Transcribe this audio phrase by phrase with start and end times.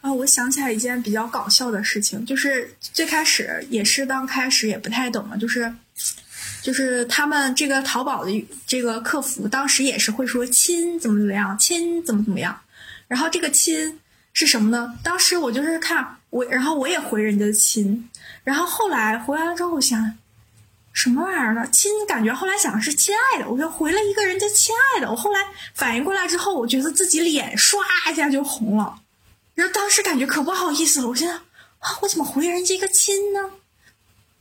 [0.00, 5.72] 啊，我想起来一件比较搞笑的事情，就是最开始也是刚开始也不太懂嘛，就是
[6.62, 12.58] 就是他们这个淘宝的这个客服当时也是会说亲怎么怎么样，亲怎么怎么样，
[13.08, 14.00] 然后这个亲
[14.32, 14.98] 是什么呢？
[15.02, 18.08] 当时我就是看我，然后我也回人家的亲，
[18.42, 20.16] 然后后来回完了之后我想。
[20.92, 21.64] 什么玩意儿呢？
[21.70, 25.08] 亲，感觉后来想是亲爱的，我就回了一个人家亲爱的。
[25.08, 25.38] 我后来
[25.72, 27.76] 反应过来之后，我觉得自己脸唰
[28.10, 28.98] 一下就红了，
[29.60, 31.08] 然后当时感觉可不好意思了。
[31.08, 33.50] 我现在啊，我怎么回人家一个亲呢？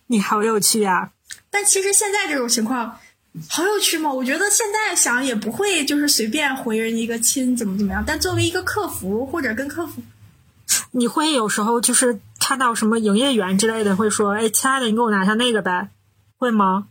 [0.07, 1.11] 你好有趣呀！
[1.49, 2.97] 但其实现在这种情况
[3.49, 4.09] 好有趣吗？
[4.13, 8.01] 我觉得现在想也不会，就是随便回人家一个亲，怎么怎么样。
[8.07, 10.01] 但作为一个客服或者跟客服，
[10.91, 15.89] 你会有时候就是看到什么营业员之类的，会说：“哎，亲爱的，你给我拿下那个呗。”
[16.39, 16.87] 会吗？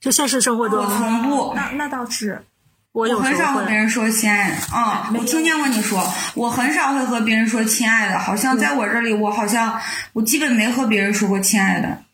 [0.00, 1.52] 就现实生活中，我从不。
[1.54, 2.46] 那那倒是，
[2.94, 4.56] 我有很少和别人说亲爱的。
[4.72, 6.00] 嗯，我听见过你说，
[6.36, 8.16] 我很少会和别人说亲爱的。
[8.16, 9.80] 好像在我这里，我好像
[10.12, 12.04] 我基本没和别人说过亲爱的。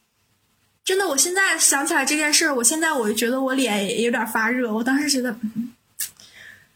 [0.82, 4.72] 真的，我现在想起来这件事儿，我现在我就觉得我脸也有点发热。
[4.72, 5.36] 我当时觉得，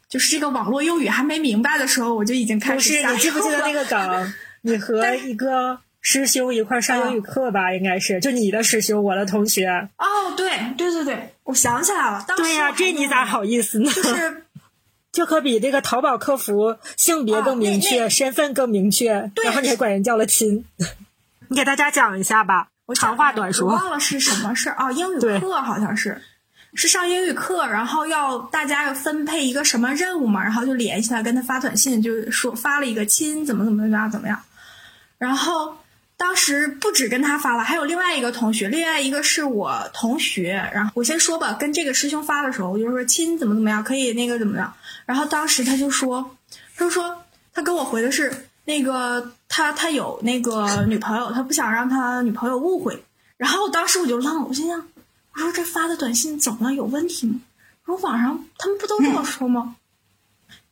[0.07, 3.03] 就是这个网络用语还没明白的时候，我就已经开始。
[3.03, 4.35] 不是，你记不记得那个梗？
[4.61, 5.81] 你和一个。
[6.07, 9.89] 师兄一块上英语课吧，应该是就你的师兄，我的同学。
[9.97, 12.25] 哦，对对对对，我想起来了。
[12.37, 13.91] 对呀，这你咋好意思呢？
[13.91, 14.45] 就是，
[15.13, 20.65] 就可比这个淘宝客服性别更明确，身份更明确，然后你还管人叫了亲。
[21.49, 23.69] 你给大家讲一下吧，我长话短说。
[23.69, 24.91] 我忘了是什么事儿啊？
[24.91, 26.23] 英语课好像是，
[26.75, 34.41] 是上英语课，然后要大家要分配一个什么任务嘛，然后就联系他，跟他发短信，就是说发了一个亲，怎么怎么样怎么样，
[35.19, 35.77] 然后。
[36.17, 40.53] 当时不止跟他发了，还有另外一个同学，另外一个是我同学。
[40.73, 44.73] 然后我先说吧，跟这个师兄发的时候，我就说亲怎么怎么样，可以那个怎么样。
[45.07, 46.37] 然后当时他就说，
[46.77, 53.05] 他就说他跟我回的是那个他他有那个女朋友，他不想让他女朋友误会。
[53.37, 54.89] 然后当时我就愣了，我心想，
[55.35, 56.75] 我说这发的短信怎么了？
[56.75, 57.41] 有问题吗？
[57.87, 59.75] 我说网上他们不都这么说吗？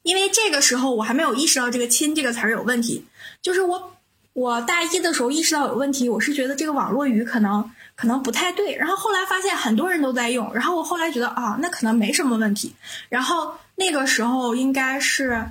[0.02, 3.04] 因为这个时候我还没有意识到这个亲这个词儿有问题，
[3.42, 3.92] 就是我。
[4.34, 12.74] 我大一的时候意识到有问题，我是觉得这个网络语可能可能不太对，然后后来发现很多人都在用，然后我后来觉得啊，那可能没什么问题。
[13.10, 15.44] 然后那个时候应该是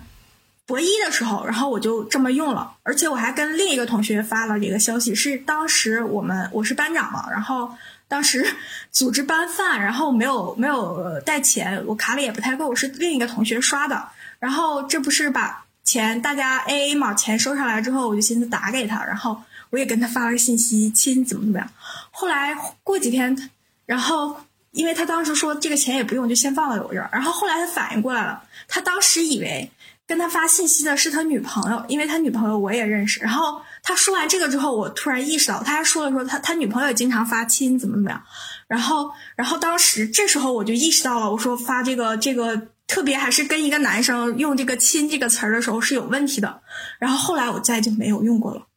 [0.65, 7.71] 博一的时候，然后我就这么用了，而且我还跟另一个同学发了这个消息，是当时我们我是班长嘛，然后
[8.07, 8.43] 当时
[8.91, 14.07] 组织班饭，然后没有没有带钱，我卡里也不太够，是另一个同学刷的，
[14.39, 15.65] 然后这不是把。
[15.83, 21.69] 钱大家 A A 嘛，钱收上来之后，我就寻思打给他，然后我也跟他发了个信息，亲怎么怎么样。
[22.11, 23.49] 后来过几天，
[23.85, 24.37] 然后
[24.71, 27.09] 因为他当时说这个钱也不用，就先放在我这儿。
[27.11, 29.71] 然后后来他反应过来了，他当时以为
[30.05, 33.19] 跟他发信息的是他女朋友，因为他女朋友我也认识。
[33.19, 38.23] 然后他说完这个之后，我突然意识到，他还说了说他他女朋友也经常发亲怎么怎么样。
[38.67, 42.67] 然后然后当时这时候我就意识到了，我说发这个这个。
[42.91, 46.61] 特别还是跟一个男生用这个“亲”这个词儿的时候是有问题的，
[46.99, 48.67] 然后后来我再就没有用过了，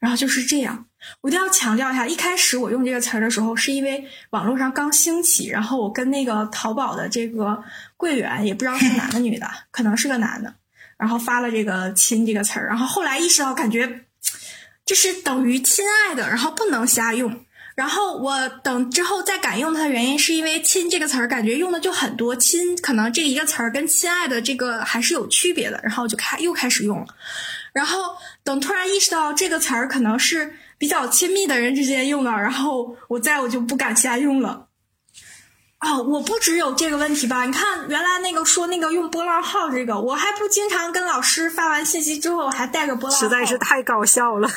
[0.00, 0.86] 然后就是这样。
[1.20, 7.62] 我一定要强调一下，一开始我用这个词儿的时候，是因为网络上刚兴起，然后我跟那个淘宝的这个
[7.96, 10.52] 柜员也不知道是男的女的，可能是个男的，
[10.98, 14.00] 然后发了这个“亲”这个词儿，然后后来意识到感觉
[14.84, 17.44] 这是等于“亲爱的”，然后不能瞎用。
[17.76, 27.06] 然后我等之后再敢用它的原因，是因为“亲”这个词儿感觉用的就很多，“亲”可能这一个词儿跟“亲爱的”这个还是有区别的，然后就开又开始用了。
[27.72, 34.66] 然后等突然意识到这个词儿可能是比较亲密的人之间用的，然后我再我就不敢瞎用了。
[35.78, 37.46] 啊，我不只有这个问题吧？
[37.46, 44.50] 你看原来那个说那个用波浪号这个，我还不经常跟老师发完信息之后还带个波浪号，实在是太搞笑了。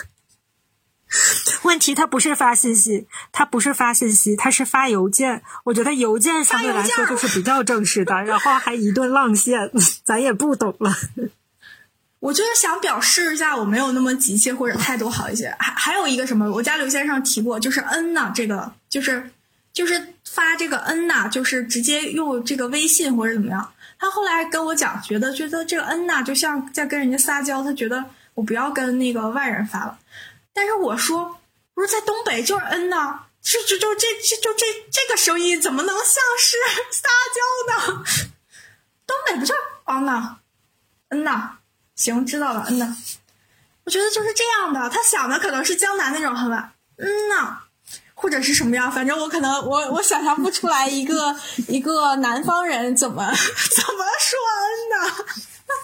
[1.63, 5.41] 问题他不是发信息，他不是发信息，他是发邮件。
[5.63, 9.71] 我觉得邮件相对来说就是比较正式的， 然后还一顿浪线，
[10.03, 10.95] 咱也不懂了。
[12.19, 15.53] 我就是想表示一下，我没有那么急切或者态度好一些。
[15.59, 19.29] 还还有一个什么，我家刘先生提过，就是嗯呐，这个就是
[19.73, 23.69] 就是发这个嗯呐，就是直接用这个微信或者怎么样。
[23.99, 29.97] 他后来跟我讲，觉得觉得这个嗯呐就像在跟人家撒娇，他觉得我不要跟那个外人发了。
[30.53, 31.39] 但是我说，
[31.75, 36.05] 我说在东北就是嗯呐，这就就这这就这这个声音怎么能像
[36.39, 36.57] 是
[36.91, 37.41] 撒娇
[37.97, 38.03] 呢？
[39.07, 40.37] 东北不就是啊呐，
[41.09, 41.57] 嗯呐，
[41.95, 42.95] 行，知道了，嗯呐。
[43.85, 47.57] 我觉得就是这样的，他想的可能是江南那种很晚，嗯呐，
[48.15, 51.35] 或者是什么样，反正我可能我我想象不出来一个
[51.67, 53.25] 一个南方人怎么
[53.75, 54.39] 怎么说
[54.69, 55.25] 嗯呐。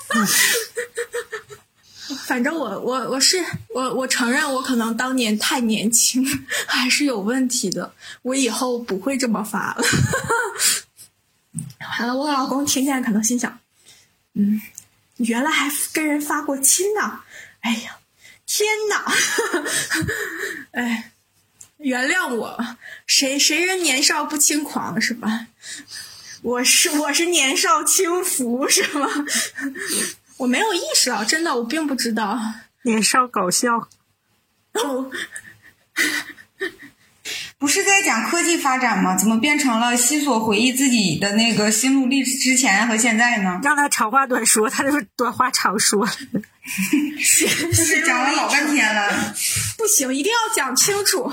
[2.25, 3.37] 反正我我我是
[3.73, 6.25] 我我承认我可能当年太年轻，
[6.67, 7.93] 还是有问题的。
[8.21, 9.83] 我以后不会这么发了。
[11.99, 13.59] 完了，我老公听见可能心想，
[14.33, 14.61] 嗯，
[15.17, 17.21] 原来还跟人发过亲呢。
[17.61, 17.97] 哎呀，
[18.45, 19.05] 天哪！
[20.71, 21.11] 哎，
[21.77, 25.47] 原谅我，谁谁人年少不轻狂是吧？
[26.41, 29.09] 我是我是年少轻浮是吗？
[30.39, 32.39] 我没有意识到，真的，我并不知道。
[32.83, 33.89] 年少搞笑，
[34.73, 35.11] 哦，
[37.59, 39.17] 不是在讲科技发展吗？
[39.17, 43.59] 怎么变成了西索回忆自己的那个心路历程之前和现在呢？
[43.61, 46.07] 让他长话短说，他就是短话长说。
[46.69, 49.33] 就是讲了老半天了，
[49.77, 51.29] 不行，一定要讲清楚，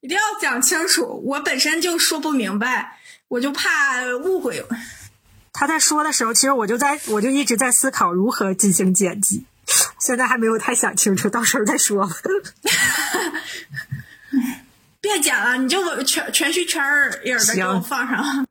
[0.00, 1.22] 一定要讲清楚。
[1.26, 2.96] 我本身就说不明白，
[3.28, 4.64] 我就怕误会。
[5.58, 9.44] 他在说的时候，其实我就在，我就一直在思考如何进行剪辑，
[9.98, 12.08] 现在还没有太想清楚，到时候再说。
[15.00, 18.46] 别剪了，你就全全须全儿影的给我放上。